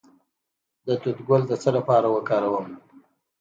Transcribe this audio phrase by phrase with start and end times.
[0.85, 2.67] د توت ګل د څه لپاره وکاروم؟